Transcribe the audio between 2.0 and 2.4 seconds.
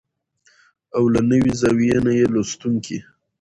نه يې